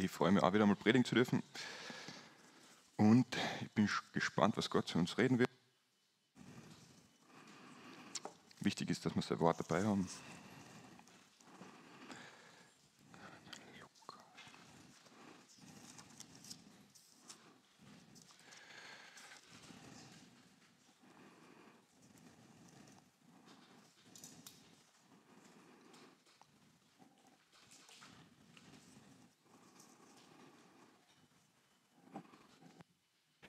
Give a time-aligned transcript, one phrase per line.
[0.00, 1.42] Ich freue mich auch wieder mal predigen zu dürfen.
[2.96, 3.26] Und
[3.60, 5.50] ich bin gespannt, was Gott zu uns reden wird.
[8.60, 10.08] Wichtig ist, dass wir sein Wort dabei haben.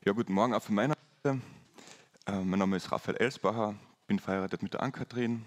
[0.09, 1.39] Ja, guten Morgen auch von meiner Seite.
[2.25, 3.75] Äh, mein Name ist Raphael Elsbacher,
[4.07, 5.45] bin verheiratet mit der Ann-Kathrin.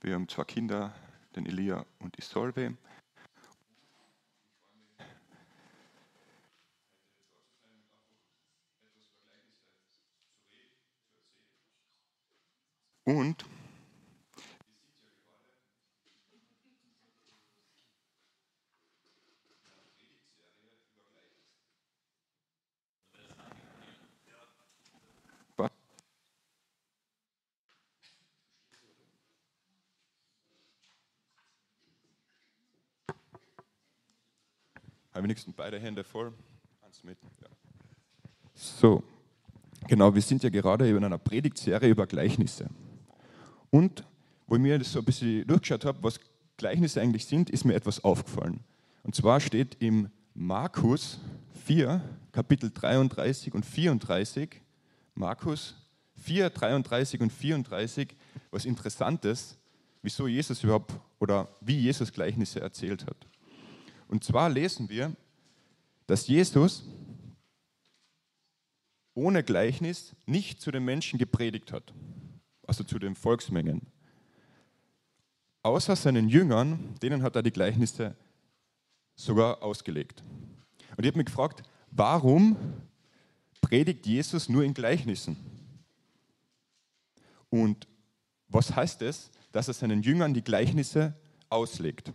[0.00, 0.92] Wir haben zwei Kinder,
[1.36, 2.74] den Elia und Isolve.
[35.18, 36.32] Habe wenigstens beide Hände voll.
[36.86, 37.18] Eins mit.
[37.42, 37.48] Ja.
[38.54, 39.02] So,
[39.88, 42.70] genau, wir sind ja gerade in einer Predigtserie über Gleichnisse.
[43.70, 44.04] Und
[44.46, 46.20] wo ich mir das so ein bisschen durchgeschaut habe, was
[46.56, 48.60] Gleichnisse eigentlich sind, ist mir etwas aufgefallen.
[49.02, 51.18] Und zwar steht im Markus
[51.64, 54.62] 4, Kapitel 33 und 34,
[55.16, 55.74] Markus
[56.14, 58.14] 4, 33 und 34,
[58.52, 59.58] was Interessantes,
[60.00, 63.27] wieso Jesus überhaupt oder wie Jesus Gleichnisse erzählt hat.
[64.08, 65.14] Und zwar lesen wir,
[66.06, 66.84] dass Jesus
[69.14, 71.92] ohne Gleichnis nicht zu den Menschen gepredigt hat,
[72.66, 73.82] also zu den Volksmengen.
[75.62, 78.16] Außer seinen Jüngern, denen hat er die Gleichnisse
[79.16, 80.22] sogar ausgelegt.
[80.96, 82.56] Und ich habe mich gefragt, warum
[83.60, 85.36] predigt Jesus nur in Gleichnissen?
[87.50, 87.86] Und
[88.48, 91.14] was heißt es, dass er seinen Jüngern die Gleichnisse
[91.50, 92.12] auslegt?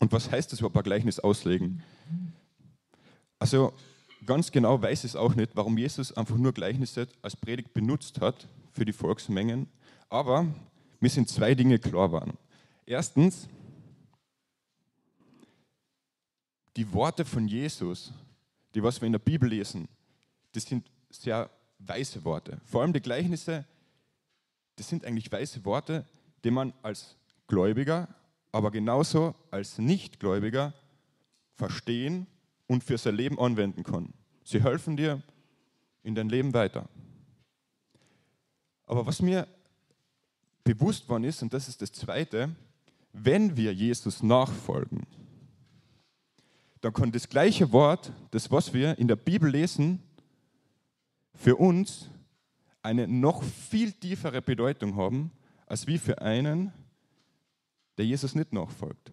[0.00, 1.82] Und was heißt das überhaupt ein Gleichnis auslegen?
[3.38, 3.72] Also
[4.26, 8.48] ganz genau weiß es auch nicht, warum Jesus einfach nur Gleichnisse als Predigt benutzt hat
[8.72, 9.68] für die Volksmengen.
[10.08, 10.46] Aber
[11.00, 12.36] mir sind zwei Dinge klar waren.
[12.86, 13.48] Erstens,
[16.76, 18.12] die Worte von Jesus,
[18.74, 19.88] die was wir in der Bibel lesen,
[20.52, 22.60] das sind sehr weise Worte.
[22.64, 23.64] Vor allem die Gleichnisse,
[24.76, 26.06] das sind eigentlich weise Worte,
[26.44, 27.16] die man als
[27.46, 28.08] Gläubiger,
[28.52, 30.74] aber genauso als Nichtgläubiger
[31.54, 32.26] verstehen
[32.66, 34.12] und für sein Leben anwenden kann.
[34.44, 35.22] Sie helfen dir
[36.02, 36.88] in dein Leben weiter.
[38.86, 39.46] Aber was mir
[40.64, 42.54] bewusst worden ist, und das ist das Zweite,
[43.12, 45.06] wenn wir Jesus nachfolgen,
[46.80, 50.02] dann kann das gleiche Wort, das was wir in der Bibel lesen,
[51.34, 52.08] für uns
[52.82, 55.32] eine noch viel tiefere Bedeutung haben,
[55.66, 56.72] als wie für einen,
[57.98, 59.12] der Jesus nicht nachfolgt.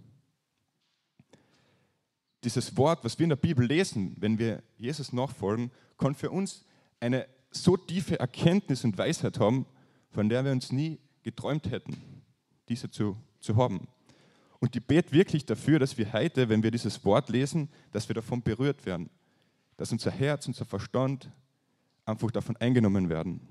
[2.44, 6.63] Dieses Wort, was wir in der Bibel lesen, wenn wir Jesus nachfolgen, kann für uns
[7.00, 9.66] eine so tiefe Erkenntnis und Weisheit haben,
[10.12, 11.97] von der wir uns nie geträumt hätten,
[12.69, 13.88] diese zu, zu haben.
[14.59, 18.13] Und die bet wirklich dafür, dass wir heute, wenn wir dieses Wort lesen, dass wir
[18.13, 19.09] davon berührt werden,
[19.78, 21.31] dass unser Herz, unser Verstand
[22.06, 23.41] einfach davon eingenommen werden.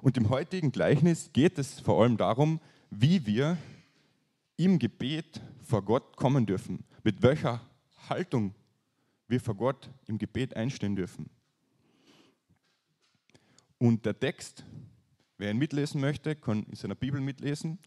[0.00, 2.60] Und im heutigen Gleichnis geht es vor allem darum,
[2.90, 3.56] wie wir
[4.56, 7.60] im Gebet vor Gott kommen dürfen, mit welcher
[8.08, 8.54] Haltung
[9.28, 11.28] wir vor Gott im Gebet einstehen dürfen.
[13.78, 14.64] Und der Text,
[15.36, 17.78] wer ihn mitlesen möchte, kann in seiner Bibel mitlesen.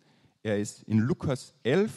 [0.44, 1.92] Er ist in Lukas 11,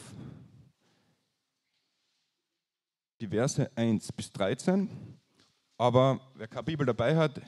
[3.21, 4.89] die Verse 1 bis 13.
[5.77, 7.41] Aber wer keine Bibel dabei hat,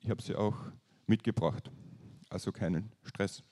[0.00, 0.56] ich habe sie auch
[1.06, 1.70] mitgebracht.
[2.28, 3.42] Also keinen Stress.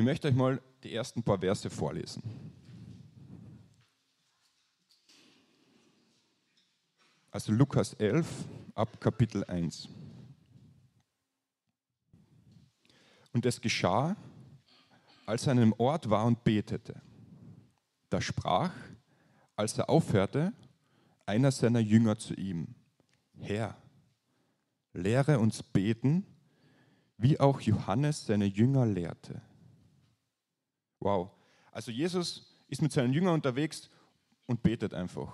[0.00, 2.22] Ich möchte euch mal die ersten paar Verse vorlesen.
[7.30, 8.26] Also Lukas 11
[8.74, 9.90] ab Kapitel 1.
[13.34, 14.16] Und es geschah,
[15.26, 17.02] als er an einem Ort war und betete.
[18.08, 18.72] Da sprach,
[19.54, 20.54] als er aufhörte,
[21.26, 22.74] einer seiner Jünger zu ihm,
[23.38, 23.76] Herr,
[24.94, 26.24] lehre uns beten,
[27.18, 29.42] wie auch Johannes seine Jünger lehrte.
[31.00, 31.30] Wow.
[31.72, 33.90] Also Jesus ist mit seinen Jüngern unterwegs
[34.46, 35.32] und betet einfach.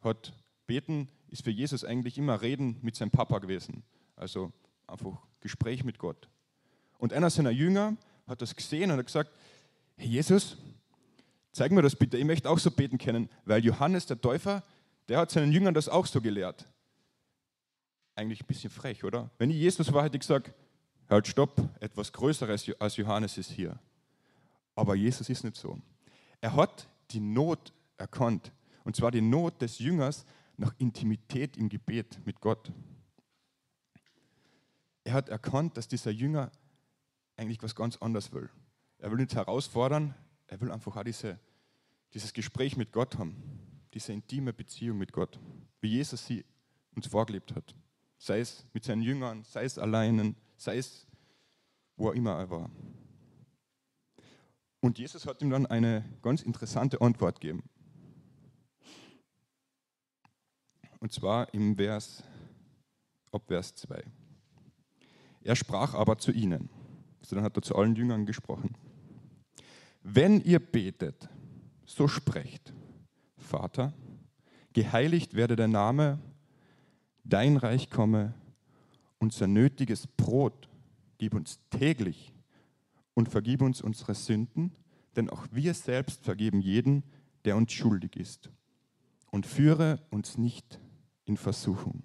[0.00, 0.32] Hat
[0.66, 3.82] beten ist für Jesus eigentlich immer Reden mit seinem Papa gewesen.
[4.16, 4.52] Also
[4.86, 6.28] einfach Gespräch mit Gott.
[6.98, 7.96] Und einer seiner Jünger
[8.26, 9.30] hat das gesehen und hat gesagt,
[9.96, 10.56] hey Jesus,
[11.52, 14.62] zeig mir das bitte, ich möchte auch so beten können, weil Johannes der Täufer,
[15.08, 16.66] der hat seinen Jüngern das auch so gelehrt.
[18.14, 19.30] Eigentlich ein bisschen frech, oder?
[19.38, 20.52] Wenn ich Jesus war, hätte ich gesagt,
[21.08, 23.78] halt stopp, etwas Größeres als Johannes ist hier.
[24.78, 25.76] Aber Jesus ist nicht so.
[26.40, 28.52] Er hat die Not erkannt.
[28.84, 30.24] Und zwar die Not des Jüngers
[30.56, 32.70] nach Intimität im Gebet mit Gott.
[35.02, 36.52] Er hat erkannt, dass dieser Jünger
[37.36, 38.48] eigentlich was ganz anderes will.
[38.98, 40.14] Er will nicht herausfordern,
[40.46, 41.40] er will einfach auch diese,
[42.14, 43.34] dieses Gespräch mit Gott haben,
[43.94, 45.40] diese intime Beziehung mit Gott,
[45.80, 46.44] wie Jesus sie
[46.94, 47.74] uns vorgelebt hat.
[48.16, 51.04] Sei es mit seinen Jüngern, sei es alleinen, sei es
[51.96, 52.70] wo auch immer er war.
[54.80, 57.68] Und Jesus hat ihm dann eine ganz interessante Antwort gegeben.
[61.00, 62.22] Und zwar im Vers,
[63.32, 64.04] ab Vers 2.
[65.42, 66.70] Er sprach aber zu ihnen.
[67.20, 68.76] Also dann hat er zu allen Jüngern gesprochen.
[70.02, 71.28] Wenn ihr betet,
[71.84, 72.72] so sprecht,
[73.36, 73.92] Vater,
[74.72, 76.18] geheiligt werde der Name,
[77.24, 78.34] dein Reich komme,
[79.18, 80.68] unser nötiges Brot
[81.18, 82.32] gib uns täglich
[83.18, 84.76] und vergib uns unsere Sünden,
[85.16, 87.02] denn auch wir selbst vergeben jeden,
[87.44, 88.48] der uns schuldig ist.
[89.32, 90.78] Und führe uns nicht
[91.24, 92.04] in Versuchung.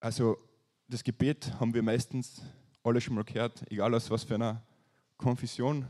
[0.00, 0.38] Also
[0.88, 2.40] das Gebet haben wir meistens
[2.82, 4.64] alle schon mal gehört, egal aus was für einer
[5.18, 5.84] Konfession,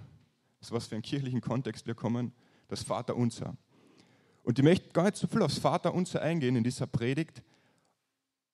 [0.61, 2.32] aus was für einem kirchlichen Kontext wir kommen,
[2.67, 3.56] das Vaterunser.
[4.43, 7.41] Und ich möchte gar nicht so viel aufs Vaterunser eingehen in dieser Predigt,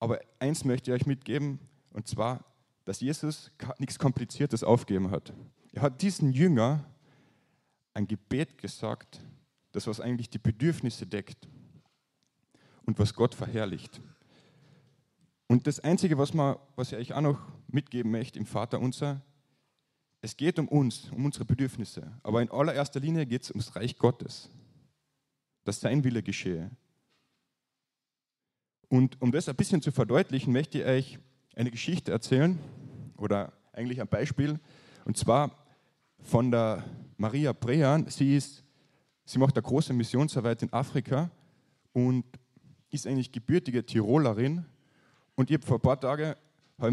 [0.04, 1.58] aber eins möchte ich euch mitgeben,
[1.94, 2.44] und zwar,
[2.84, 5.32] dass Jesus nichts Kompliziertes aufgegeben hat.
[5.72, 6.84] Er hat diesen Jünger
[7.94, 9.22] ein Gebet gesagt,
[9.72, 11.48] das was eigentlich die Bedürfnisse deckt
[12.84, 14.02] und was Gott verherrlicht.
[15.46, 19.22] Und das Einzige, was, man, was ich euch auch noch mitgeben möchte im Vater unser,
[20.20, 23.96] es geht um uns, um unsere Bedürfnisse, aber in allererster Linie geht es ums Reich
[23.96, 24.50] Gottes,
[25.64, 26.70] dass sein Wille geschehe.
[28.94, 31.19] Und um das ein bisschen zu verdeutlichen, möchte ich euch
[31.56, 32.61] eine Geschichte erzählen
[33.17, 34.61] oder eigentlich ein Beispiel.
[35.05, 35.50] Und zwar
[36.20, 36.85] von der
[37.17, 38.06] Maria Brean.
[38.08, 38.62] Sie, ist,
[39.25, 41.29] sie macht eine große Missionsarbeit in Afrika
[41.93, 42.25] und
[42.88, 44.64] ist eigentlich gebürtige Tirolerin.
[45.35, 46.37] Und ich habe vor ein paar Tagen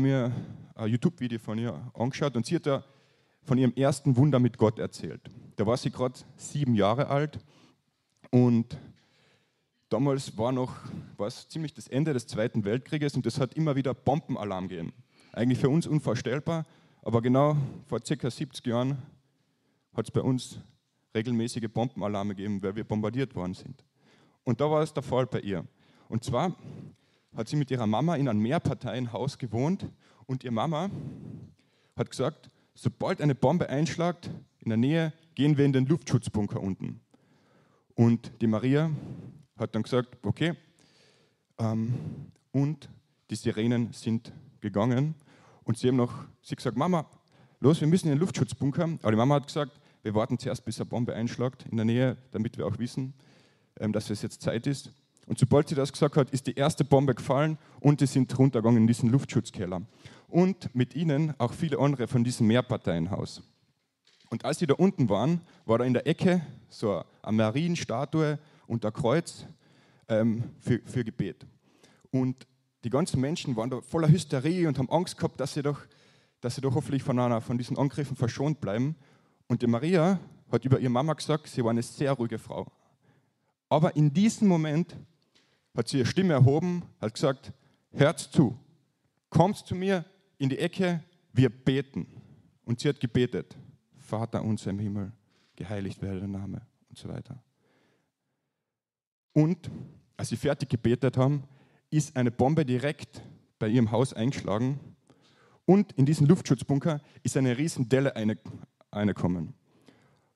[0.01, 0.31] mir
[0.73, 2.83] ein YouTube-Video von ihr angeschaut und sie hat da
[3.43, 5.21] von ihrem ersten Wunder mit Gott erzählt.
[5.55, 7.37] Da war sie gerade sieben Jahre alt
[8.31, 8.75] und
[9.91, 10.73] Damals war noch
[11.17, 14.93] war es ziemlich das Ende des Zweiten Weltkrieges und es hat immer wieder Bombenalarm gegeben.
[15.33, 16.65] Eigentlich für uns unvorstellbar,
[17.01, 17.57] aber genau
[17.87, 18.31] vor ca.
[18.31, 18.99] 70 Jahren
[19.93, 20.61] hat es bei uns
[21.13, 23.83] regelmäßige Bombenalarme gegeben, weil wir bombardiert worden sind.
[24.45, 25.65] Und da war es der Fall bei ihr.
[26.07, 26.55] Und zwar
[27.35, 29.89] hat sie mit ihrer Mama in einem Mehrparteienhaus gewohnt
[30.25, 30.89] und ihre Mama
[31.97, 34.29] hat gesagt, sobald eine Bombe einschlagt
[34.59, 37.01] in der Nähe, gehen wir in den Luftschutzbunker unten.
[37.93, 38.89] Und die Maria
[39.61, 40.53] hat dann gesagt, okay,
[41.59, 41.93] ähm,
[42.51, 42.89] und
[43.29, 45.15] die Sirenen sind gegangen
[45.63, 47.05] und sie haben noch, sie gesagt, Mama,
[47.59, 48.83] los, wir müssen in den Luftschutzbunker.
[49.01, 52.17] Aber die Mama hat gesagt, wir warten zuerst, bis eine Bombe einschlägt in der Nähe,
[52.31, 53.13] damit wir auch wissen,
[53.79, 54.91] ähm, dass es jetzt Zeit ist.
[55.27, 58.81] Und sobald sie das gesagt hat, ist die erste Bombe gefallen und die sind runtergegangen
[58.81, 59.83] in diesen Luftschutzkeller.
[60.27, 63.43] Und mit ihnen auch viele andere von diesem Mehrparteienhaus.
[64.29, 68.39] Und als sie da unten waren, war da in der Ecke so eine Marienstatue
[68.71, 69.45] und ein Kreuz
[70.07, 71.45] ähm, für, für Gebet.
[72.09, 72.47] Und
[72.85, 75.81] die ganzen Menschen waren da voller Hysterie und haben Angst gehabt, dass sie doch,
[76.39, 78.95] dass sie doch hoffentlich von, einer, von diesen Angriffen verschont bleiben.
[79.47, 82.71] Und die Maria hat über ihre Mama gesagt, sie war eine sehr ruhige Frau.
[83.67, 84.95] Aber in diesem Moment
[85.75, 87.51] hat sie ihre Stimme erhoben, hat gesagt,
[87.91, 88.57] hört zu,
[89.29, 90.05] kommt zu mir
[90.37, 92.07] in die Ecke, wir beten.
[92.63, 93.53] Und sie hat gebetet,
[93.97, 95.11] Vater unser im Himmel,
[95.57, 97.43] geheiligt werde der Name und so weiter.
[99.33, 99.69] Und
[100.17, 101.43] als sie fertig gebetet haben,
[101.89, 103.21] ist eine Bombe direkt
[103.59, 104.79] bei ihrem Haus eingeschlagen
[105.65, 108.13] und in diesen Luftschutzbunker ist eine riesen Delle
[108.91, 109.53] reingekommen.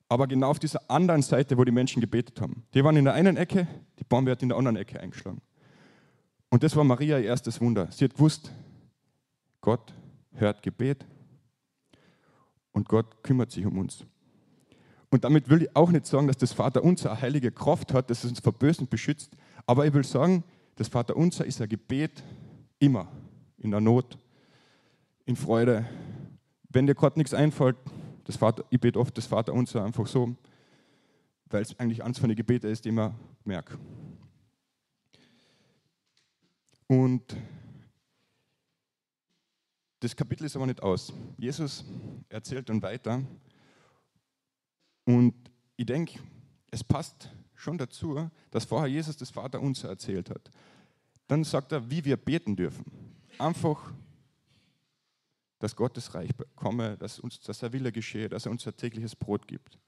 [0.08, 2.64] Aber genau auf dieser anderen Seite, wo die Menschen gebetet haben.
[2.74, 3.68] Die waren in der einen Ecke,
[4.00, 5.42] die Bombe hat in der anderen Ecke eingeschlagen.
[6.50, 7.90] Und das war Maria ihr erstes Wunder.
[7.92, 8.52] Sie hat gewusst,
[9.62, 9.94] Gott
[10.34, 11.06] hört Gebet
[12.72, 14.06] und Gott kümmert sich um uns.
[15.10, 18.24] Und damit will ich auch nicht sagen, dass das Vaterunser eine heilige Kraft hat, dass
[18.24, 19.36] es uns vor Bösen beschützt.
[19.66, 20.44] Aber ich will sagen,
[20.76, 22.24] das Vaterunser ist ein Gebet
[22.80, 23.08] immer.
[23.58, 24.18] In der Not,
[25.26, 25.86] in Freude.
[26.70, 27.78] Wenn dir gerade nichts einfällt,
[28.26, 30.36] das Vater, ich bete oft das Vaterunser einfach so,
[31.50, 33.12] weil es eigentlich eines von den Gebeten ist, die ich
[33.46, 33.78] merke.
[36.88, 37.36] Und
[40.06, 41.12] Das Kapitel ist aber nicht aus.
[41.36, 41.84] Jesus
[42.30, 43.24] erzählt dann weiter.
[45.06, 45.34] Und
[45.78, 46.20] ich denke,
[46.72, 50.52] es passt schon dazu, dass vorher Jesus das Vater unser erzählt hat.
[51.28, 52.86] Dann sagt er, wie wir beten dürfen.
[53.38, 53.94] Einfach,
[55.60, 59.16] dass Gottes Reich komme, dass, uns, dass er Wille geschehe, dass er uns ein tägliches
[59.16, 59.80] Brot gibt.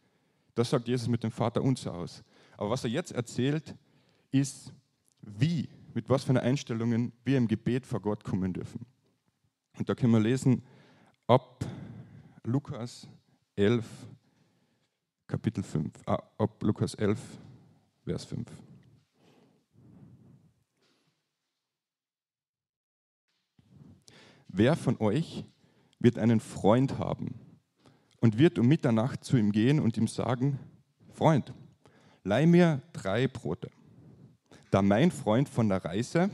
[0.56, 2.24] Das sagt Jesus mit dem Vater unser aus.
[2.58, 3.76] Aber was er jetzt erzählt,
[4.32, 4.74] ist,
[5.22, 8.86] wie, mit was für einer Einstellungen wir im Gebet vor Gott kommen dürfen.
[9.78, 10.64] Und da können wir lesen
[11.28, 11.64] ab
[12.44, 13.08] Lukas
[13.56, 13.86] 11,
[15.28, 17.20] Kapitel 5, ah, ab Lukas 11,
[18.06, 18.48] Vers 5.
[24.48, 25.44] Wer von euch
[26.00, 27.36] wird einen Freund haben
[28.22, 30.60] und wird um Mitternacht zu ihm gehen und ihm sagen,
[31.12, 31.54] Freund,
[32.24, 33.70] leih mir drei Brote,
[34.72, 36.30] da mein Freund von der Reise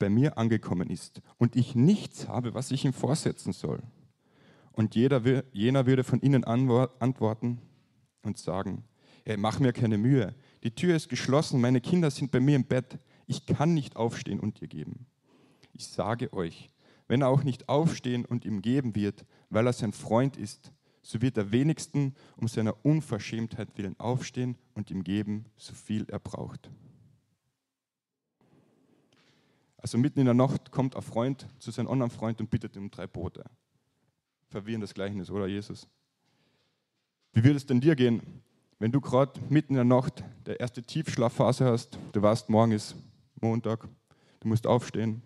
[0.00, 3.80] bei mir angekommen ist und ich nichts habe, was ich ihm vorsetzen soll.
[4.72, 7.60] Und jeder, jener würde von ihnen antworten
[8.26, 8.84] und sagen,
[9.24, 12.64] hey, mach mir keine Mühe, die Tür ist geschlossen, meine Kinder sind bei mir im
[12.64, 15.06] Bett, ich kann nicht aufstehen und dir geben.
[15.72, 16.68] Ich sage euch,
[17.08, 21.22] wenn er auch nicht aufstehen und ihm geben wird, weil er sein Freund ist, so
[21.22, 26.70] wird er wenigstens um seiner Unverschämtheit willen aufstehen und ihm geben, so viel er braucht.
[29.78, 32.84] Also mitten in der Nacht kommt ein Freund zu seinem anderen Freund und bittet ihm
[32.84, 33.44] um drei Brote.
[34.48, 35.86] Verwirrendes Gleichnis, oder Jesus?
[37.36, 38.22] Wie würde es denn dir gehen,
[38.78, 42.96] wenn du gerade mitten in der Nacht der erste Tiefschlafphase hast, du weißt, morgen ist
[43.42, 43.86] Montag,
[44.40, 45.20] du musst aufstehen,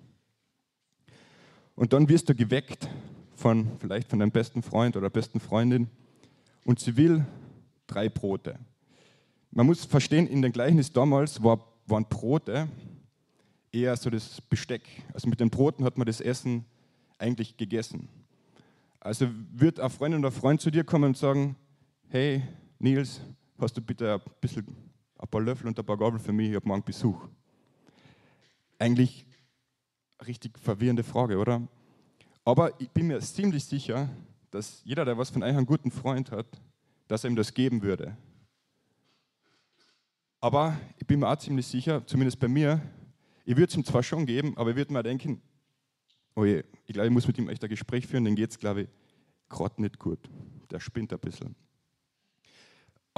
[1.76, 2.88] und dann wirst du geweckt
[3.36, 5.88] von vielleicht von deinem besten Freund oder besten Freundin
[6.64, 7.24] und sie will
[7.86, 8.58] drei Brote.
[9.52, 12.66] Man muss verstehen, in den Gleichnis damals war, waren Brote
[13.70, 14.82] eher so das Besteck.
[15.14, 16.64] Also mit den Broten hat man das Essen
[17.18, 18.08] eigentlich gegessen.
[18.98, 21.54] Also wird eine Freundin oder Freund zu dir kommen und sagen,
[22.12, 22.42] hey
[22.80, 23.20] Nils,
[23.56, 24.66] hast du bitte ein bisschen
[25.16, 27.28] ein paar Löffel und ein paar Gabel für mich, ich habe morgen Besuch.
[28.80, 29.24] Eigentlich
[30.26, 31.62] richtig verwirrende Frage, oder?
[32.44, 34.08] Aber ich bin mir ziemlich sicher,
[34.50, 36.60] dass jeder, der was von euch einen guten Freund hat,
[37.06, 38.16] dass er ihm das geben würde.
[40.40, 42.82] Aber ich bin mir auch ziemlich sicher, zumindest bei mir,
[43.44, 45.40] ich würde es ihm zwar schon geben, aber ich würde mir denken,
[46.34, 48.58] oh je, ich glaube, ich muss mit ihm echt ein Gespräch führen, dann geht es,
[48.58, 48.88] glaube ich,
[49.48, 50.18] gerade nicht gut.
[50.72, 51.54] Der spinnt ein bisschen.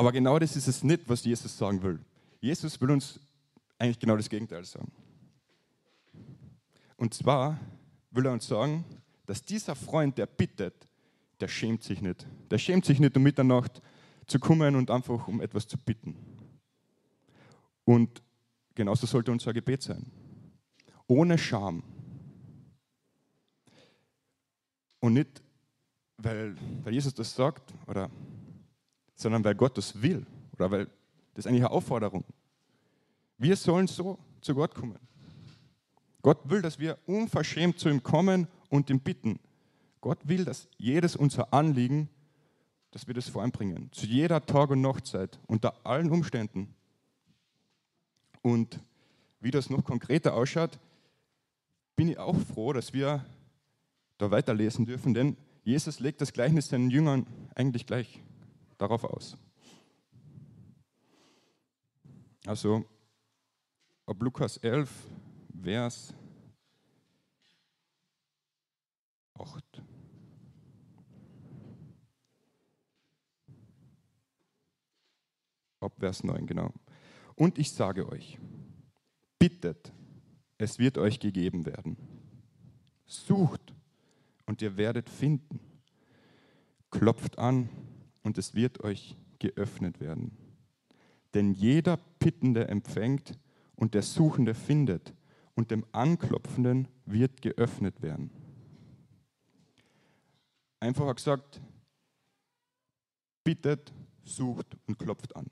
[0.02, 2.00] Aber genau das ist es nicht, was Jesus sagen will.
[2.40, 3.20] Jesus will uns
[3.78, 4.90] eigentlich genau das Gegenteil sagen.
[6.96, 7.60] Und zwar
[8.10, 8.84] will er uns sagen,
[9.26, 10.88] dass dieser Freund, der bittet,
[11.38, 12.26] der schämt sich nicht.
[12.50, 13.80] Der schämt sich nicht, um Mitternacht
[14.26, 16.16] zu kommen und einfach um etwas zu bitten.
[17.84, 18.24] Und
[18.74, 20.04] genauso sollte unser Gebet sein.
[21.06, 21.84] Ohne Scham.
[24.98, 25.40] Und nicht,
[26.16, 28.10] weil, weil Jesus das sagt, oder,
[29.22, 30.26] sondern weil Gott das will.
[30.54, 30.86] Oder weil
[31.34, 32.24] das ist eigentlich eine Aufforderung.
[33.38, 34.98] Wir sollen so zu Gott kommen.
[36.20, 39.40] Gott will, dass wir unverschämt zu ihm kommen und ihn bitten.
[40.00, 42.08] Gott will, dass jedes unser Anliegen,
[42.90, 43.88] dass wir das vor ihm bringen.
[43.92, 46.74] Zu jeder Tag- und Nachtzeit, unter allen Umständen.
[48.42, 48.80] Und
[49.40, 50.78] wie das noch konkreter ausschaut,
[51.96, 53.24] bin ich auch froh, dass wir
[54.18, 58.20] da weiterlesen dürfen, denn Jesus legt das Gleichnis seinen Jüngern eigentlich gleich
[58.82, 59.36] darauf aus.
[62.44, 62.84] Also,
[64.06, 64.90] ab Lukas 11,
[65.62, 66.12] Vers
[69.34, 69.82] 8.
[75.80, 76.72] Ab Vers 9, genau.
[77.36, 78.38] Und ich sage euch,
[79.38, 79.92] bittet,
[80.58, 81.96] es wird euch gegeben werden.
[83.06, 83.74] Sucht
[84.46, 85.60] und ihr werdet finden.
[86.90, 87.68] Klopft an
[88.22, 90.36] und es wird euch geöffnet werden.
[91.34, 93.38] Denn jeder Bittende empfängt
[93.74, 95.14] und der Suchende findet
[95.54, 98.30] und dem Anklopfenden wird geöffnet werden.
[100.80, 101.60] Einfacher gesagt,
[103.44, 103.92] bittet,
[104.24, 105.46] sucht und klopft an.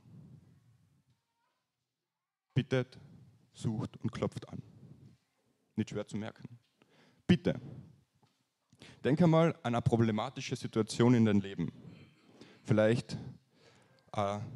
[2.55, 2.99] Bittet,
[3.53, 4.63] sucht und klopft an.
[5.77, 6.59] Nicht schwer zu merken.
[7.27, 7.61] Bitte,
[9.05, 11.73] denk einmal an eine problematische Situation in deinem Leben.
[12.71, 13.17] Vielleicht
[14.13, 14.47] eine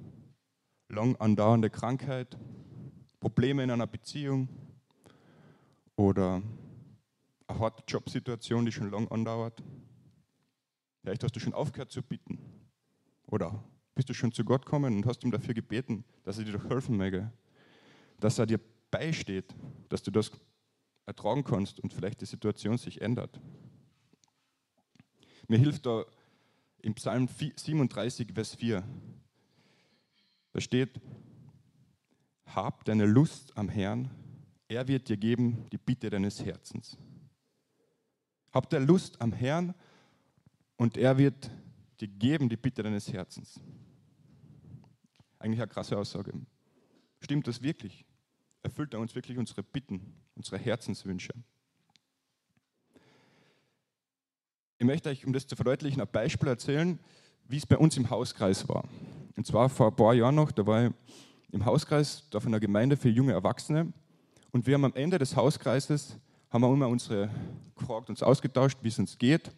[0.89, 2.39] lang andauernde Krankheit,
[3.19, 4.49] Probleme in einer Beziehung
[5.97, 6.41] oder
[7.49, 9.61] eine harte Jobsituation, die schon lang andauert.
[11.03, 12.39] Vielleicht hast du schon aufgehört zu bitten
[13.27, 13.65] oder
[13.97, 16.71] bist du schon zu Gott gekommen und hast ihm dafür gebeten, dass er dir doch
[16.71, 17.33] helfen möge,
[18.21, 18.61] dass er dir
[18.93, 19.53] beisteht,
[19.89, 20.31] dass du das
[21.05, 23.41] ertragen kannst und vielleicht die Situation sich ändert.
[25.49, 26.05] Mir hilft da
[26.85, 28.85] im Psalm 37, Vers 4.
[30.53, 31.01] Da steht,
[32.45, 34.11] hab deine Lust am Herrn,
[34.69, 36.99] er wird dir geben die Bitte deines Herzens.
[38.53, 39.75] Hab der Lust am Herrn
[40.77, 41.51] und er wird
[42.01, 43.59] dir geben die Bitte deines Herzens.
[45.39, 46.35] Eigentlich eine krasse Aussage.
[47.21, 48.05] Stimmt das wirklich?
[48.63, 51.33] Erfüllt er uns wirklich unsere Bitten, unsere Herzenswünsche?
[54.79, 56.99] Ich möchte euch, um das zu verdeutlichen, ein Beispiel erzählen,
[57.47, 58.85] wie es bei uns im Hauskreis war.
[59.37, 60.93] Und zwar vor ein paar Jahren noch, da war ich
[61.53, 63.93] im Hauskreis da von einer Gemeinde für junge Erwachsene.
[64.51, 66.19] Und wir haben am Ende des Hauskreises
[66.51, 67.31] haben wir immer unsere
[67.77, 69.53] gefragt, uns ausgetauscht, wie es uns geht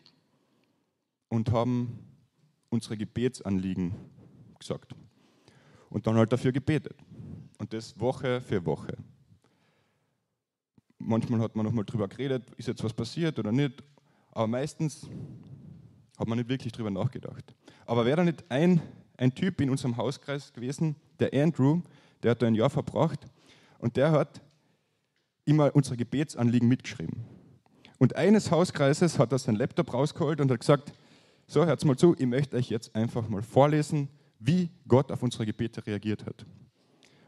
[1.28, 1.98] und haben
[2.70, 3.94] unsere Gebetsanliegen
[4.58, 4.94] gesagt.
[5.90, 6.96] Und dann halt dafür gebetet.
[7.58, 8.96] Und das Woche für Woche.
[10.98, 13.82] Manchmal hat man nochmal drüber geredet, ist jetzt was passiert oder nicht.
[14.36, 15.08] Aber meistens
[16.18, 17.54] hat man nicht wirklich drüber nachgedacht.
[17.86, 18.82] Aber wäre da nicht ein,
[19.16, 21.80] ein Typ in unserem Hauskreis gewesen, der Andrew,
[22.22, 23.24] der hat da ein Jahr verbracht
[23.78, 24.42] und der hat
[25.46, 27.24] immer unsere Gebetsanliegen mitgeschrieben.
[27.96, 30.92] Und eines Hauskreises hat er seinen Laptop rausgeholt und hat gesagt,
[31.46, 35.46] so, hört mal zu, ich möchte euch jetzt einfach mal vorlesen, wie Gott auf unsere
[35.46, 36.44] Gebete reagiert hat.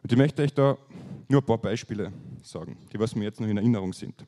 [0.03, 0.77] Und ich möchte euch da
[1.27, 2.13] nur ein paar Beispiele
[2.43, 4.27] sagen, die was mir jetzt noch in Erinnerung sind.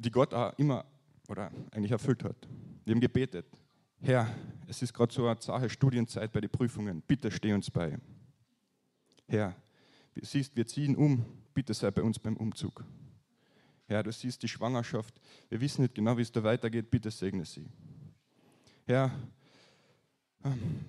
[0.00, 0.86] Die Gott auch immer
[1.28, 2.48] oder eigentlich erfüllt hat.
[2.84, 3.46] Wir haben gebetet,
[4.00, 4.34] Herr,
[4.66, 7.98] es ist gerade so eine zahe Studienzeit bei den Prüfungen, bitte steh uns bei.
[9.28, 9.54] Herr,
[10.14, 12.82] du siehst, wir ziehen um, bitte sei bei uns beim Umzug.
[13.86, 17.44] Herr, du siehst die Schwangerschaft, wir wissen nicht genau, wie es da weitergeht, bitte segne
[17.44, 17.66] sie.
[18.86, 19.10] Herr,
[20.44, 20.80] ähm,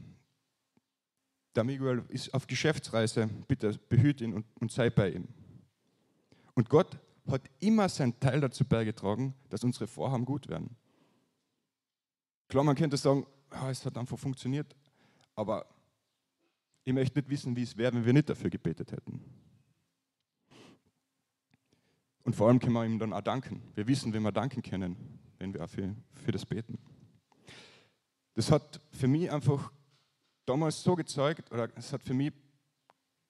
[1.54, 5.28] der Miguel ist auf Geschäftsreise, bitte behüte ihn und, und sei bei ihm.
[6.54, 6.98] Und Gott
[7.32, 10.76] hat immer seinen Teil dazu beigetragen, dass unsere Vorhaben gut werden.
[12.48, 14.76] Klar, man könnte sagen, ja, es hat einfach funktioniert,
[15.36, 15.66] aber
[16.84, 19.24] ich möchte nicht wissen, wie es wäre, wenn wir nicht dafür gebetet hätten.
[22.24, 23.62] Und vor allem können wir ihm dann auch danken.
[23.74, 26.78] Wir wissen, wenn wir danken können, wenn wir auch für, für das beten.
[28.34, 29.72] Das hat für mich einfach
[30.46, 32.34] damals so gezeigt, oder es hat für mich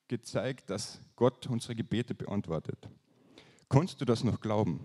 [0.08, 2.90] gezeigt, dass Gott unsere Gebete beantwortet.
[3.72, 4.82] Kannst du das noch glauben?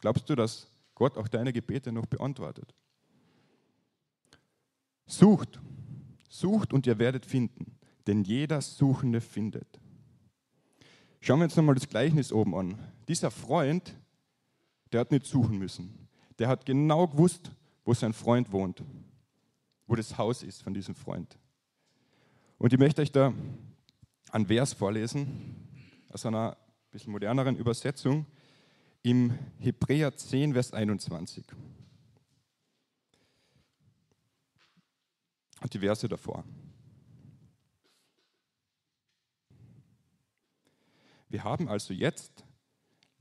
[0.00, 2.72] Glaubst du, dass Gott auch deine Gebete noch beantwortet?
[5.04, 5.60] Sucht,
[6.28, 7.76] sucht und ihr werdet finden,
[8.06, 9.80] denn jeder Suchende findet.
[11.20, 12.78] Schauen wir uns nochmal das Gleichnis oben an.
[13.08, 13.92] Dieser Freund,
[14.92, 16.08] der hat nicht suchen müssen.
[16.38, 17.50] Der hat genau gewusst,
[17.84, 18.84] wo sein Freund wohnt,
[19.88, 21.36] wo das Haus ist von diesem Freund.
[22.56, 23.34] Und ich möchte euch da
[24.30, 25.56] einen Vers vorlesen
[26.12, 26.56] aus einer
[26.94, 28.24] bisschen moderneren Übersetzung
[29.02, 31.44] im Hebräer 10, Vers 21.
[35.60, 36.44] Und die Verse davor.
[41.28, 42.44] Wir haben also jetzt,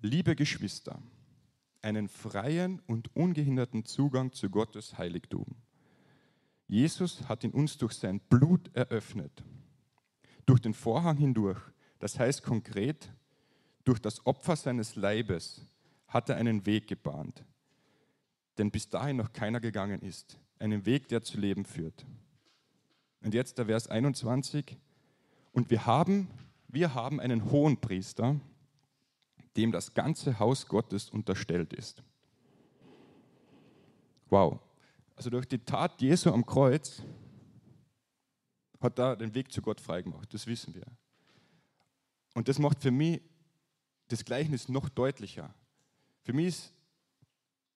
[0.02, 1.02] liebe Geschwister,
[1.82, 5.48] einen freien und ungehinderten Zugang zu Gottes Heiligtum.
[6.68, 9.44] Jesus hat ihn uns durch sein Blut eröffnet,
[10.46, 11.60] durch den Vorhang hindurch.
[11.98, 13.12] Das heißt konkret,
[13.84, 15.62] durch das Opfer seines Leibes
[16.08, 17.44] hat er einen Weg gebahnt,
[18.58, 20.40] denn bis dahin noch keiner gegangen ist.
[20.60, 22.06] Einen Weg, der zu Leben führt.
[23.22, 24.78] Und jetzt der Vers 21.
[25.52, 26.30] Und wir haben
[26.74, 28.40] wir haben einen hohen Priester,
[29.56, 32.02] dem das ganze Haus Gottes unterstellt ist.
[34.28, 34.60] Wow.
[35.16, 37.04] Also durch die Tat Jesu am Kreuz
[38.82, 40.88] hat er den Weg zu Gott freigemacht, das wissen wir.
[42.34, 43.22] Und das macht für mich
[44.08, 45.54] das Gleichnis noch deutlicher.
[46.22, 46.74] Für mich ist,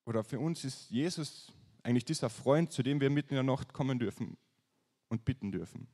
[0.06, 1.52] oder für uns ist Jesus
[1.84, 4.38] eigentlich dieser Freund, zu dem wir mitten in der Nacht kommen dürfen
[5.10, 5.88] und bitten dürfen.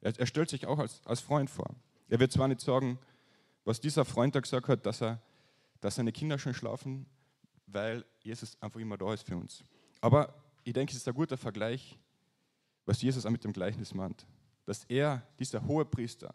[0.00, 1.74] Er, er stellt sich auch als, als Freund vor.
[2.08, 2.98] Er wird zwar nicht sagen,
[3.64, 5.20] was dieser Freund da gesagt hat, dass, er,
[5.80, 7.06] dass seine Kinder schon schlafen,
[7.66, 9.64] weil Jesus einfach immer da ist für uns.
[10.00, 11.98] Aber ich denke, es ist ein guter Vergleich,
[12.84, 14.26] was Jesus auch mit dem Gleichnis meint.
[14.64, 16.34] Dass er, dieser hohe Priester,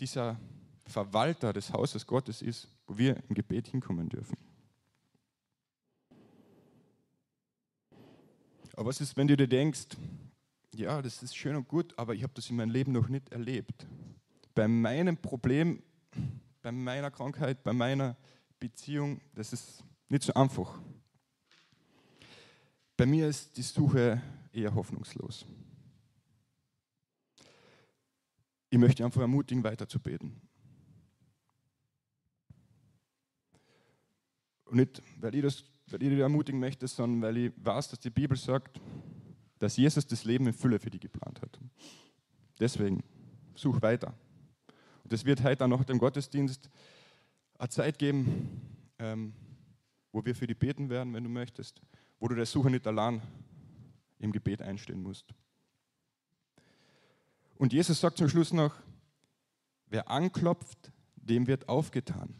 [0.00, 0.38] dieser
[0.86, 4.36] Verwalter des Hauses Gottes ist, wo wir im Gebet hinkommen dürfen.
[8.74, 9.88] Aber was ist, wenn du dir denkst,
[10.74, 13.30] ja, das ist schön und gut, aber ich habe das in meinem Leben noch nicht
[13.30, 13.86] erlebt
[14.54, 15.82] bei meinem Problem,
[16.60, 18.16] bei meiner Krankheit, bei meiner
[18.58, 20.78] Beziehung, das ist nicht so einfach.
[22.96, 25.46] Bei mir ist die Suche eher hoffnungslos.
[28.70, 30.40] Ich möchte einfach ermutigen, weiter zu beten.
[34.72, 38.00] Und nicht, weil ich das weil ich dich ermutigen möchte, sondern weil ich weiß, dass
[38.00, 38.80] die Bibel sagt,
[39.58, 41.58] dass Jesus das Leben in Fülle für dich geplant hat.
[42.58, 43.04] Deswegen,
[43.54, 44.14] such weiter.
[45.04, 46.70] Und es wird heute auch nach dem Gottesdienst
[47.58, 48.60] eine Zeit geben,
[48.98, 49.34] ähm,
[50.12, 51.80] wo wir für die beten werden, wenn du möchtest,
[52.18, 53.20] wo du der Suche nicht allein
[54.18, 55.34] im Gebet einstehen musst.
[57.56, 58.74] Und Jesus sagt zum Schluss noch,
[59.88, 62.34] wer anklopft, dem wird aufgetan.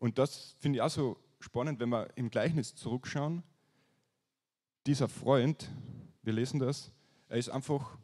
[0.00, 3.42] Und das finde ich auch so spannend, wenn wir im Gleichnis zurückschauen.
[4.86, 5.70] Dieser Freund,
[6.22, 6.90] wir lesen das,
[7.28, 7.98] er ist einfach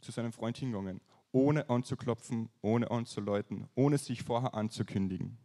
[0.00, 1.00] zu seinem Freund hingegangen,
[1.32, 5.36] ohne anzuklopfen, ohne anzuläuten, ohne sich vorher anzukündigen.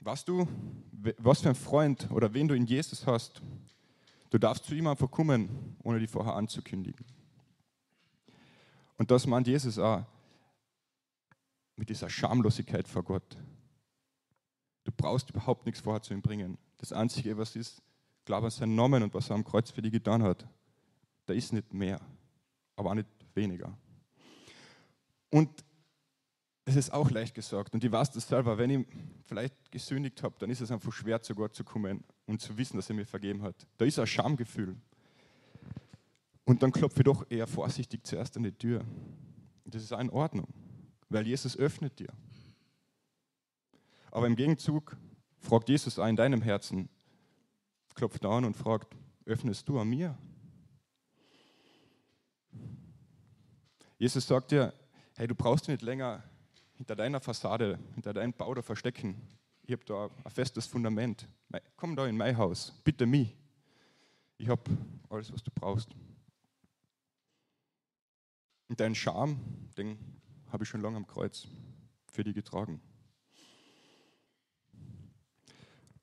[0.00, 0.48] Was du,
[1.18, 3.40] was für ein Freund oder wen du in Jesus hast,
[4.30, 7.06] du darfst zu ihm einfach kommen, ohne dich vorher anzukündigen.
[8.98, 10.04] Und das meint Jesus auch
[11.80, 13.38] mit dieser Schamlosigkeit vor Gott.
[14.84, 16.58] Du brauchst überhaupt nichts vorher zu ihm bringen.
[16.76, 17.82] Das Einzige, was ist,
[18.26, 20.46] glaube an seinen Namen und was er am Kreuz für dich getan hat.
[21.24, 21.98] Da ist nicht mehr,
[22.76, 23.74] aber auch nicht weniger.
[25.30, 25.48] Und
[26.66, 27.72] es ist auch leicht gesagt.
[27.72, 28.86] Und ich weiß das selber, wenn ich
[29.24, 32.76] vielleicht gesündigt habe, dann ist es einfach schwer, zu Gott zu kommen und zu wissen,
[32.76, 33.66] dass er mir vergeben hat.
[33.78, 34.76] Da ist ein Schamgefühl.
[36.44, 38.84] Und dann klopfe ich doch eher vorsichtig zuerst an die Tür.
[39.64, 40.46] Das ist auch in Ordnung
[41.10, 42.12] weil Jesus öffnet dir.
[44.10, 44.96] Aber im Gegenzug
[45.38, 46.88] fragt Jesus auch in deinem Herzen,
[47.94, 48.96] klopft an und fragt,
[49.26, 50.16] öffnest du an mir?
[53.98, 54.72] Jesus sagt dir,
[55.16, 56.22] hey, du brauchst nicht länger
[56.74, 59.20] hinter deiner Fassade, hinter deinem Bau da verstecken.
[59.64, 61.28] Ich habe da ein festes Fundament.
[61.76, 63.36] Komm da in mein Haus, bitte mich.
[64.38, 64.62] Ich habe
[65.10, 65.90] alles, was du brauchst.
[68.68, 69.38] Und dein Scham,
[69.76, 69.98] den
[70.52, 71.46] habe ich schon lange am Kreuz
[72.12, 72.80] für die getragen.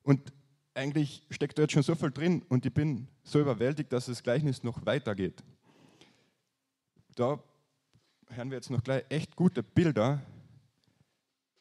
[0.04, 0.34] Und
[0.74, 4.24] eigentlich steckt da jetzt schon so viel drin und ich bin so überwältigt, dass das
[4.24, 5.44] Gleichnis noch weitergeht.
[7.16, 7.44] Da
[8.30, 10.22] hören wir jetzt noch gleich echt gute Bilder,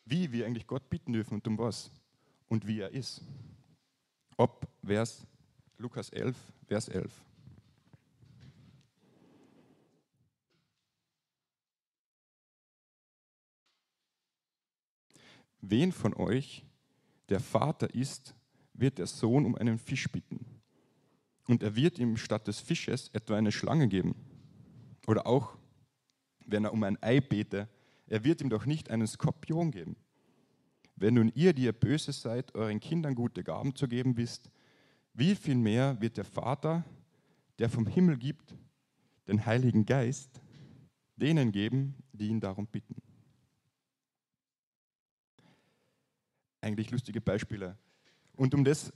[0.05, 1.91] wie wir eigentlich Gott bitten dürfen und um was
[2.49, 3.23] und wie er ist.
[4.37, 5.27] Ob Vers
[5.79, 6.37] Lukas 11,
[6.69, 7.26] Vers 11.
[15.69, 16.65] Wen von euch
[17.29, 18.37] der Vater ist,
[18.73, 20.47] wird der Sohn um einen Fisch bitten.
[21.49, 24.15] Und er wird ihm statt des Fisches etwa eine Schlange geben.
[25.09, 25.57] Oder auch,
[26.47, 27.69] wenn er um ein Ei bete,
[28.07, 29.97] er wird ihm doch nicht einen Skorpion geben.
[30.95, 34.51] Wenn nun ihr, die ihr böse seid, euren Kindern gute Gaben zu geben wisst,
[35.15, 36.85] wie viel mehr wird der Vater,
[37.59, 38.55] der vom Himmel gibt,
[39.27, 40.41] den Heiligen Geist,
[41.17, 43.03] denen geben, die ihn darum bitten.
[46.67, 47.79] Eigentlich lustige Beispiele.
[48.35, 48.93] Und um das,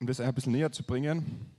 [0.00, 1.50] um das ein bisschen näher zu bringen,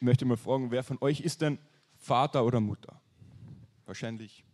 [0.00, 1.58] möchte ich mal fragen, wer von euch ist denn
[1.96, 3.00] Vater oder Mutter?
[3.84, 4.44] Wahrscheinlich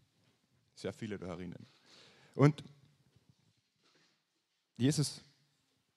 [0.75, 1.67] sehr viele da herinnen.
[2.35, 2.65] Und
[4.77, 5.23] Jesus,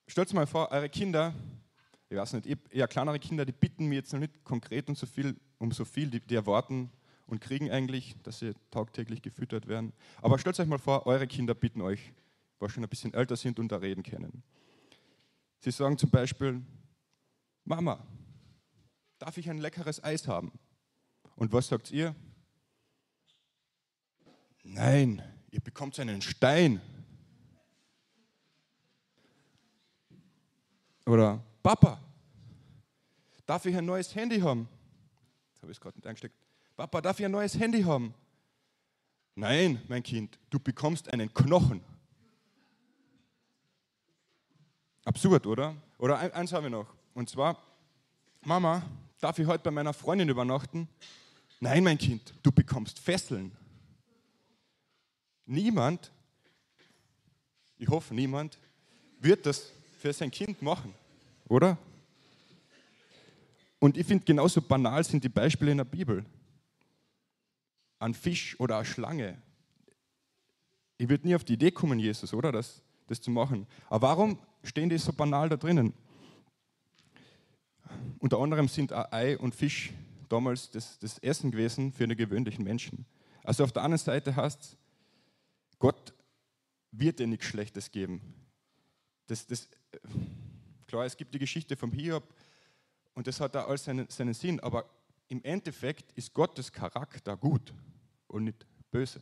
[0.06, 1.34] stellt mal vor, eure Kinder,
[2.08, 5.06] ich weiß nicht, eher kleinere Kinder, die bitten mir jetzt noch nicht konkret und so
[5.06, 6.92] viel, um so viel, die, die erwarten
[7.26, 9.92] und kriegen eigentlich, dass sie tagtäglich gefüttert werden.
[10.22, 12.12] Aber stellt euch mal vor, eure Kinder bitten euch
[12.66, 14.42] schon ein bisschen älter sind und da reden können.
[15.60, 16.60] Sie sagen zum Beispiel,
[17.64, 18.04] Mama,
[19.18, 20.52] darf ich ein leckeres Eis haben?
[21.36, 22.14] Und was sagt ihr?
[24.64, 26.80] Nein, ihr bekommt einen Stein.
[31.06, 32.02] Oder Papa,
[33.46, 34.68] darf ich ein neues Handy haben?
[35.52, 36.34] Das habe ich gerade nicht eingesteckt.
[36.76, 38.14] Papa, darf ich ein neues Handy haben?
[39.34, 41.82] Nein, mein Kind, du bekommst einen Knochen.
[45.08, 45.74] Absurd, oder?
[45.96, 46.86] Oder eins haben wir noch.
[47.14, 47.56] Und zwar,
[48.44, 48.82] Mama,
[49.20, 50.86] darf ich heute bei meiner Freundin übernachten?
[51.60, 53.50] Nein, mein Kind, du bekommst Fesseln.
[55.46, 56.12] Niemand,
[57.78, 58.58] ich hoffe niemand,
[59.18, 60.92] wird das für sein Kind machen,
[61.48, 61.78] oder?
[63.78, 66.22] Und ich finde, genauso banal sind die Beispiele in der Bibel.
[67.98, 69.40] Ein Fisch oder eine Schlange.
[70.98, 72.52] Ich würde nie auf die Idee kommen, Jesus, oder?
[72.52, 73.66] Das, das zu machen.
[73.88, 75.94] Aber warum stehen die so banal da drinnen?
[78.18, 79.92] Unter anderem sind Ei und Fisch
[80.28, 83.06] damals das, das Essen gewesen für einen gewöhnlichen Menschen.
[83.44, 84.76] Also auf der anderen Seite heißt
[85.78, 86.12] Gott
[86.90, 88.20] wird dir nichts Schlechtes geben.
[89.26, 89.68] Das, das,
[90.86, 92.24] klar, es gibt die Geschichte vom Hiob
[93.14, 94.88] und das hat da alles seinen, seinen Sinn, aber
[95.28, 97.72] im Endeffekt ist Gottes Charakter gut
[98.26, 99.20] und nicht böse.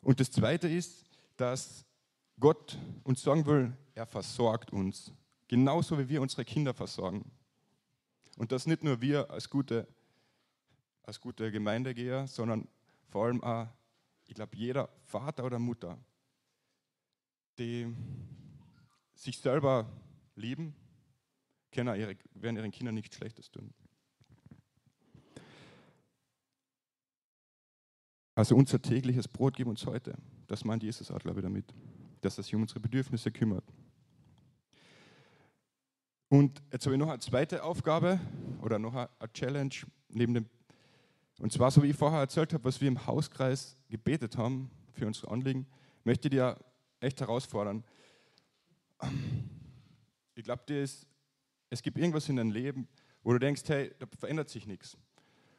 [0.00, 1.04] Und das Zweite ist,
[1.36, 1.84] dass
[2.40, 5.12] Gott uns sagen will, er versorgt uns,
[5.48, 7.30] genauso wie wir unsere Kinder versorgen.
[8.36, 9.88] Und das nicht nur wir als gute,
[11.02, 12.68] als gute Gemeindegeher, sondern
[13.08, 13.66] vor allem auch,
[14.26, 15.98] ich glaube, jeder Vater oder Mutter,
[17.58, 17.92] die
[19.14, 19.90] sich selber
[20.36, 20.76] lieben,
[21.72, 23.74] können ihre, werden ihren Kindern nichts Schlechtes tun.
[28.34, 30.14] Also unser tägliches Brot gib uns heute.
[30.46, 31.74] Das meint Jesus auch, glaube ich, damit,
[32.24, 33.64] dass er sich um unsere Bedürfnisse kümmert.
[36.28, 38.20] Und jetzt habe ich noch eine zweite Aufgabe
[38.60, 39.74] oder noch eine Challenge
[40.08, 40.46] neben dem.
[41.40, 45.06] Und zwar, so wie ich vorher erzählt habe, was wir im Hauskreis gebetet haben für
[45.06, 45.66] unsere Anliegen,
[46.04, 46.58] möchte ich dir
[47.00, 47.84] echt herausfordern.
[50.34, 52.88] Ich glaube, es gibt irgendwas in deinem Leben,
[53.22, 54.96] wo du denkst, hey, da verändert sich nichts.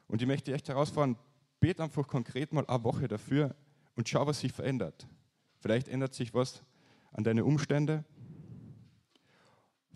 [0.07, 1.17] Und ich möchte dich echt herausfordern,
[1.59, 3.55] bet einfach konkret mal eine Woche dafür
[3.95, 5.07] und schau, was sich verändert.
[5.59, 6.63] Vielleicht ändert sich was
[7.11, 8.05] an deinen Umständen,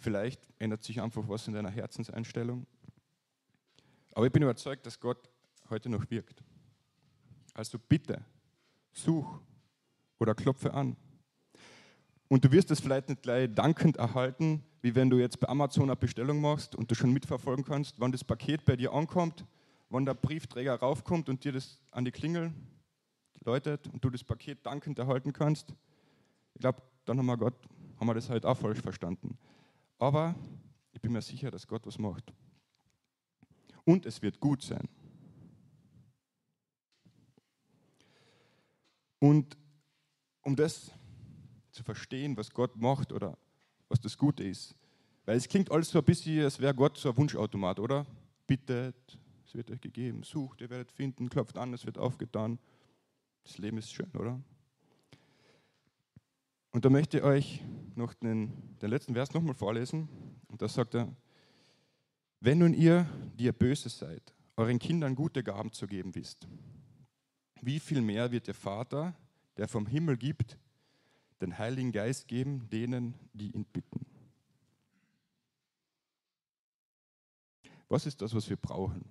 [0.04, 2.68] Vielleicht ändert sich einfach was in deiner Herzenseinstellung.
[4.12, 5.30] Aber ich bin überzeugt, dass Gott
[5.70, 6.44] heute noch wirkt.
[7.54, 8.22] Also bitte,
[8.92, 9.40] such
[10.20, 10.98] oder klopfe an.
[12.28, 15.84] Und du wirst es vielleicht nicht gleich dankend erhalten, wie wenn du jetzt bei Amazon
[15.84, 19.46] eine Bestellung machst und du schon mitverfolgen kannst, wann das Paket bei dir ankommt,
[19.90, 22.52] wann der Briefträger raufkommt und dir das an die Klingel
[23.46, 25.74] läutet und du das Paket dankend erhalten kannst.
[26.54, 27.56] Ich glaube, dann haben wir Gott,
[28.00, 29.38] haben wir das halt auch falsch verstanden.
[30.00, 30.36] Aber
[30.92, 32.34] ich bin mir sicher, dass Gott was macht.
[33.86, 34.88] Und es wird gut sein.
[39.20, 39.58] Und
[40.42, 40.92] um das
[41.72, 43.38] zu verstehen, was Gott macht oder
[43.88, 44.76] was das Gute ist,
[45.26, 48.06] weil es klingt alles so ein bisschen, als wäre Gott so ein Wunschautomat, oder?
[48.46, 52.60] Bittet, es wird euch gegeben, sucht, ihr werdet finden, klopft an, es wird aufgetan.
[53.44, 54.42] Das Leben ist schön, oder?
[56.72, 57.64] Und da möchte ich euch
[57.96, 60.10] noch den, den letzten Vers nochmal vorlesen.
[60.48, 61.16] Und da sagt er,
[62.40, 66.48] wenn nun ihr, die ihr böse seid, euren Kindern gute Gaben zu geben wisst,
[67.62, 69.16] wie viel mehr wird der Vater,
[69.58, 70.58] der vom Himmel gibt,
[71.42, 74.06] den Heiligen Geist geben denen, die ihn bitten.
[77.88, 79.06] Was ist das, was wir brauchen?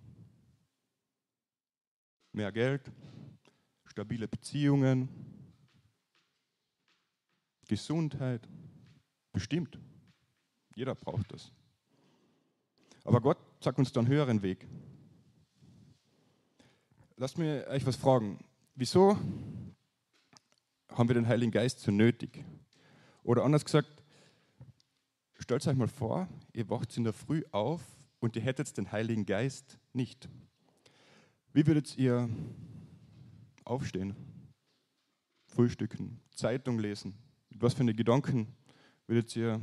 [2.32, 2.90] Mehr Geld,
[3.92, 5.10] stabile Beziehungen,
[7.68, 8.48] Gesundheit,
[9.34, 9.78] bestimmt.
[10.74, 11.52] Jeder braucht das.
[13.04, 14.66] Aber Gott sagt uns dann höheren Weg.
[17.18, 18.42] Lasst mir euch was fragen.
[18.74, 19.18] Wieso
[20.88, 22.42] haben wir den Heiligen Geist so nötig?
[23.22, 24.02] Oder anders gesagt,
[25.38, 27.82] stellt euch mal vor, ihr wacht in der Früh auf
[28.20, 30.30] und ihr hättet den Heiligen Geist nicht.
[31.52, 32.30] Wie würdet ihr
[33.64, 34.16] aufstehen,
[35.46, 37.14] frühstücken, Zeitung lesen,
[37.50, 38.54] mit was für eine Gedanken
[39.06, 39.60] würdet ihr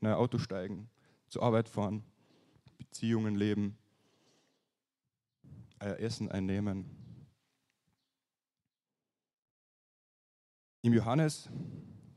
[0.00, 0.90] in ein Auto steigen,
[1.28, 2.04] zur Arbeit fahren,
[2.78, 3.78] Beziehungen leben,
[5.80, 6.90] euer Essen einnehmen?
[10.82, 11.48] Im Johannes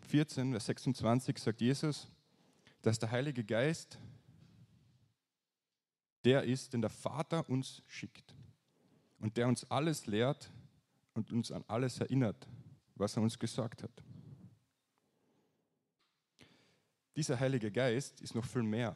[0.02, 2.08] 14, Vers 26 sagt Jesus,
[2.82, 3.98] dass der Heilige Geist
[6.26, 8.36] der ist, den der Vater uns schickt
[9.20, 10.52] und der uns alles lehrt
[11.18, 12.48] und uns an alles erinnert,
[12.96, 14.04] was er uns gesagt hat.
[17.16, 18.96] Dieser Heilige Geist ist noch viel mehr.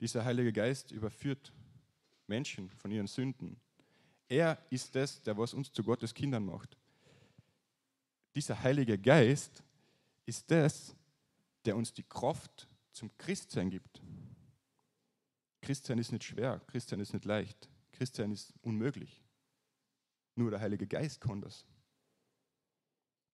[0.00, 1.52] Dieser Heilige Geist überführt
[2.26, 3.60] Menschen von ihren Sünden.
[4.28, 6.76] Er ist es, der was uns zu Gottes Kindern macht.
[8.34, 9.62] Dieser Heilige Geist
[10.24, 10.94] ist das,
[11.64, 14.00] der uns die Kraft zum Christsein gibt.
[15.60, 19.22] Christsein ist nicht schwer, Christsein ist nicht leicht, Christsein ist unmöglich.
[20.38, 21.66] Nur der Heilige Geist kann das.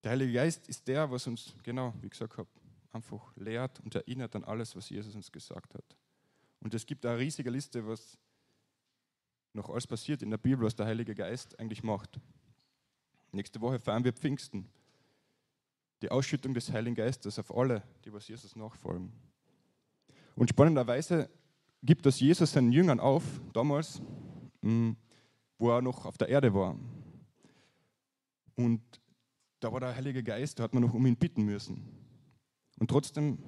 [0.02, 2.48] Der Heilige Geist ist der, was uns, genau, wie gesagt habe,
[2.92, 5.84] einfach lehrt und erinnert an alles, was Jesus uns gesagt hat.
[6.60, 8.16] Und es gibt eine riesige Liste, was
[9.52, 12.18] noch alles passiert in der Bibel, was der Heilige Geist eigentlich macht.
[13.32, 14.66] Nächste Woche feiern wir Pfingsten.
[16.00, 19.12] Die Ausschüttung des Heiligen Geistes auf alle, die was Jesus nachfolgen.
[20.36, 21.28] Und spannenderweise
[21.82, 24.00] gibt das Jesus seinen Jüngern auf, damals,
[24.62, 24.92] mm,
[25.58, 26.78] wo er noch auf der Erde war.
[28.56, 28.82] Und
[29.60, 31.88] da war der Heilige Geist, da hat man noch um ihn bitten müssen.
[32.78, 33.38] Und trotzdem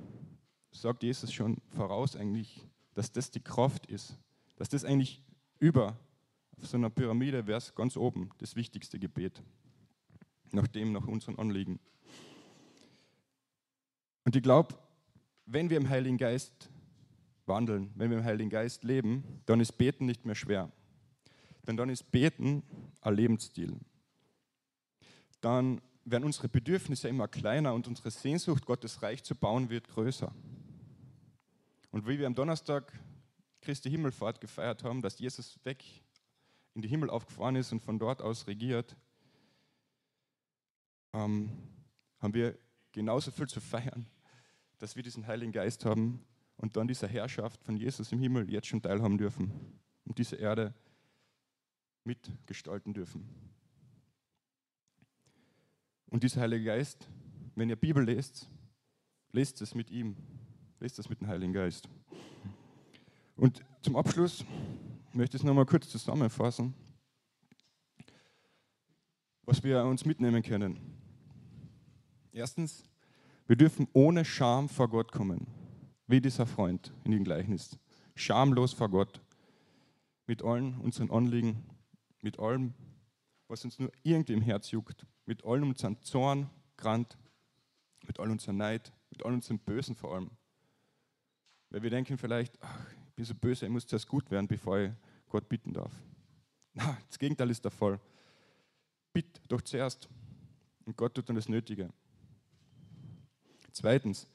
[0.70, 4.18] sagt Jesus schon voraus eigentlich, dass das die Kraft ist,
[4.56, 5.22] dass das eigentlich
[5.58, 5.98] über
[6.58, 9.42] auf so einer Pyramide wäre es ganz oben das wichtigste Gebet,
[10.52, 11.78] nach dem, nach unseren Anliegen.
[14.24, 14.74] Und ich glaube,
[15.44, 16.70] wenn wir im Heiligen Geist
[17.44, 20.72] wandeln, wenn wir im Heiligen Geist leben, dann ist Beten nicht mehr schwer.
[21.66, 22.62] Denn dann ist Beten
[23.00, 23.76] ein Lebensstil.
[25.46, 30.34] Dann werden unsere Bedürfnisse immer kleiner und unsere Sehnsucht, Gottes Reich zu bauen, wird größer.
[31.92, 32.92] Und wie wir am Donnerstag
[33.60, 35.84] Christi Himmelfahrt gefeiert haben, dass Jesus weg
[36.74, 38.96] in die Himmel aufgefahren ist und von dort aus regiert,
[41.12, 41.52] ähm,
[42.18, 42.58] haben wir
[42.90, 44.04] genauso viel zu feiern,
[44.78, 48.66] dass wir diesen Heiligen Geist haben und dann dieser Herrschaft von Jesus im Himmel jetzt
[48.66, 49.52] schon teilhaben dürfen
[50.04, 50.74] und diese Erde
[52.02, 53.55] mitgestalten dürfen.
[56.08, 57.08] Und dieser Heilige Geist,
[57.54, 58.48] wenn ihr Bibel lest,
[59.32, 60.16] lest es mit ihm,
[60.80, 61.88] lest es mit dem Heiligen Geist.
[63.36, 64.44] Und zum Abschluss
[65.12, 66.74] möchte ich es nochmal kurz zusammenfassen,
[69.44, 70.78] was wir uns mitnehmen können.
[72.32, 72.84] Erstens,
[73.46, 75.46] wir dürfen ohne Scham vor Gott kommen,
[76.06, 77.78] wie dieser Freund in dem Gleichnis.
[78.14, 79.20] Schamlos vor Gott,
[80.26, 81.64] mit allen unseren Anliegen,
[82.22, 82.74] mit allem,
[83.48, 87.16] was uns nur irgendwie im Herz juckt, mit allem unseren Zorn, Grant,
[88.06, 90.30] mit all unserem Neid, mit all unserem Bösen vor allem.
[91.70, 94.78] Weil wir denken vielleicht, ach, ich bin so böse, ich muss zuerst gut werden, bevor
[94.78, 94.92] ich
[95.28, 95.92] Gott bitten darf.
[96.74, 97.98] Na, das Gegenteil ist der Fall.
[99.12, 100.08] Bitt doch zuerst
[100.84, 101.90] und Gott tut dann das Nötige.
[103.72, 104.26] Zweitens,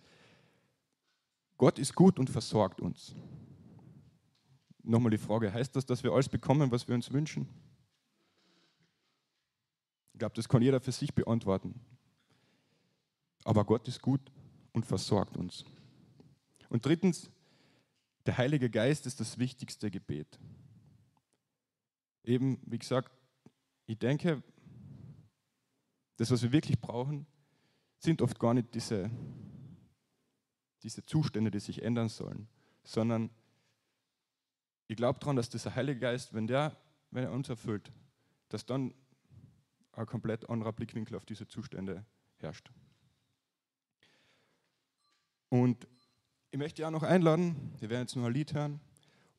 [1.57, 3.13] Gott ist gut und versorgt uns.
[4.83, 7.47] Nochmal die Frage, heißt das, dass wir alles bekommen, was wir uns wünschen?
[10.21, 11.81] Glaube, das kann jeder für sich beantworten.
[13.43, 14.21] Aber Gott ist gut
[14.71, 15.65] und versorgt uns.
[16.69, 17.31] Und drittens,
[18.27, 20.39] der Heilige Geist ist das wichtigste Gebet.
[22.23, 23.11] Eben, wie gesagt,
[23.87, 24.43] ich denke,
[26.17, 27.25] das, was wir wirklich brauchen,
[27.97, 29.09] sind oft gar nicht diese,
[30.83, 32.47] diese Zustände, die sich ändern sollen,
[32.83, 33.31] sondern
[34.87, 36.77] ich glaube daran, dass dieser Heilige Geist, wenn, der,
[37.09, 37.91] wenn er uns erfüllt,
[38.49, 38.93] dass dann
[39.93, 42.05] ein komplett anderer Blickwinkel auf diese Zustände
[42.37, 42.71] herrscht.
[45.49, 45.87] Und
[46.51, 48.79] ich möchte ja noch einladen, wir werden jetzt nur ein Lied hören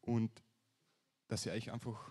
[0.02, 0.30] und
[1.28, 2.10] dass ihr euch einfach,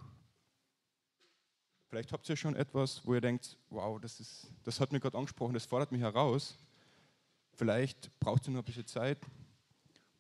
[1.88, 5.18] vielleicht habt ihr schon etwas, wo ihr denkt, wow, das, ist, das hat mich gerade
[5.18, 6.58] angesprochen, das fordert mich heraus.
[7.54, 9.20] Vielleicht braucht ihr noch ein bisschen Zeit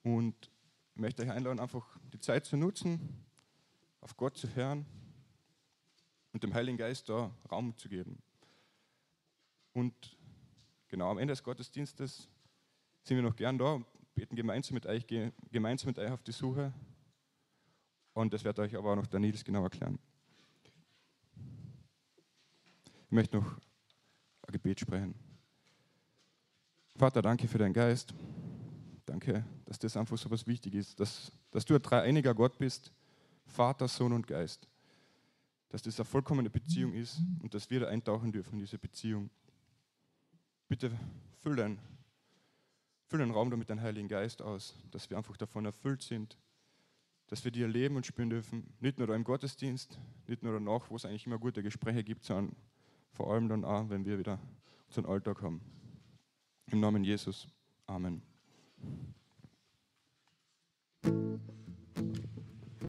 [0.03, 0.51] und
[0.93, 3.25] ich möchte euch einladen, einfach die Zeit zu nutzen,
[4.01, 4.85] auf Gott zu hören
[6.41, 8.17] und dem Heiligen Geist da Raum zu geben.
[9.73, 9.93] Und
[10.87, 12.27] genau am Ende des Gottesdienstes
[13.03, 15.05] sind wir noch gern da und beten gemeinsam mit euch,
[15.51, 16.73] gemeinsam mit euch auf die Suche.
[18.13, 19.99] Und das wird euch aber auch noch der Nils genau erklären.
[23.05, 25.13] Ich möchte noch ein Gebet sprechen.
[26.95, 28.15] Vater, danke für deinen Geist.
[29.05, 32.91] Danke, dass das einfach so was wichtig ist, dass, dass du ein dreieiniger Gott bist,
[33.45, 34.70] Vater, Sohn und Geist
[35.71, 39.29] dass das eine vollkommene Beziehung ist und dass wir da eintauchen dürfen in diese Beziehung.
[40.67, 40.91] Bitte
[41.39, 41.79] füll deinen
[43.07, 46.37] füll den Raum da mit deinem Heiligen Geist aus, dass wir einfach davon erfüllt sind,
[47.27, 50.89] dass wir dir leben und spüren dürfen, nicht nur da im Gottesdienst, nicht nur danach,
[50.89, 52.55] wo es eigentlich immer gute Gespräche gibt, sondern
[53.11, 54.39] vor allem dann auch, wenn wir wieder
[54.87, 55.59] unseren Alltag haben.
[56.67, 57.49] Im Namen Jesus.
[57.85, 58.21] Amen.